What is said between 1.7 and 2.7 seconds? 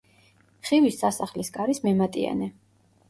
მემატიანე.